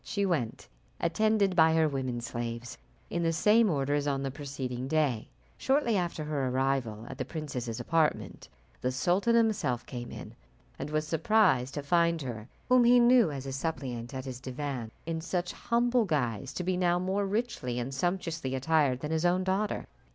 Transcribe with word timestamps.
She 0.03 0.25
went, 0.25 0.67
attended 0.99 1.55
by 1.55 1.75
her 1.75 1.87
women 1.87 2.21
slaves, 2.21 2.75
in 3.11 3.21
the 3.21 3.31
same 3.31 3.69
order 3.69 3.93
as 3.93 4.07
on 4.07 4.23
the 4.23 4.31
preceding 4.31 4.87
day. 4.87 5.29
Shortly 5.59 5.95
after 5.95 6.23
her 6.23 6.47
arrival 6.49 7.05
at 7.07 7.19
the 7.19 7.23
princess's 7.23 7.79
apartment, 7.79 8.49
the 8.81 8.91
sultan 8.91 9.35
himself 9.35 9.85
came 9.85 10.11
in, 10.11 10.33
and 10.79 10.89
was 10.89 11.05
surprised 11.05 11.75
to 11.75 11.83
find 11.83 12.19
her, 12.23 12.47
whom 12.67 12.83
he 12.83 12.99
knew 12.99 13.29
as 13.29 13.45
his 13.45 13.57
suppliant 13.57 14.15
at 14.15 14.25
his 14.25 14.39
divan 14.39 14.89
in 15.05 15.21
such 15.21 15.53
humble 15.53 16.05
guise, 16.05 16.51
to 16.53 16.63
be 16.63 16.77
now 16.77 16.97
more 16.97 17.27
richly 17.27 17.77
and 17.77 17.93
sumptuously 17.93 18.55
attired 18.55 19.01
than 19.01 19.11
his 19.11 19.23
own 19.23 19.43
daughter. 19.43 19.85